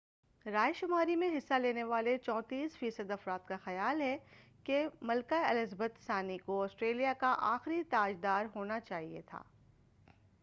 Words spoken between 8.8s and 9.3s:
چاہئے